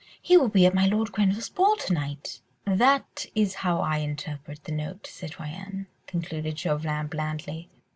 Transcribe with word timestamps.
He 0.19 0.35
will 0.35 0.49
be 0.49 0.65
at 0.65 0.73
my 0.73 0.87
Lord 0.87 1.11
Grenville's 1.11 1.49
ball 1.49 1.75
to 1.75 1.93
night." 1.93 2.41
"That 2.65 3.27
is 3.35 3.53
how 3.61 3.81
I 3.81 3.97
interpret 3.97 4.63
the 4.63 4.71
note, 4.71 5.03
citoyenne," 5.05 5.85
concluded 6.07 6.57
Chauvelin, 6.57 7.05
blandly. 7.05 7.69